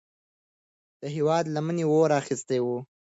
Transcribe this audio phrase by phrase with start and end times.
[1.01, 2.67] د هیواد لمنې اور اخیستی و.